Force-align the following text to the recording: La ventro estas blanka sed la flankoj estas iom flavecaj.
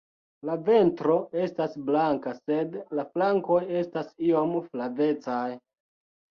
La 0.49 0.53
ventro 0.69 1.17
estas 1.41 1.75
blanka 1.91 2.33
sed 2.39 2.79
la 3.01 3.07
flankoj 3.13 3.61
estas 3.85 4.13
iom 4.33 4.59
flavecaj. 4.67 5.47